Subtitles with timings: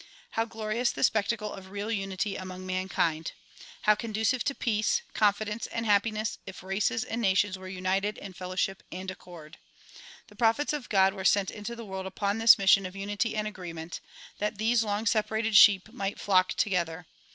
[0.31, 3.33] How glorious the spectacle of real unity among mankind!
[3.83, 8.81] How conducive to peace, confidence and happiness if races and nations were united in fellowship
[8.91, 9.59] and accord!
[10.25, 13.47] The prophets of God were sent into the world upon this mission of unity and
[13.47, 13.99] agreement;
[14.39, 17.05] that these long separated sheep might flock together.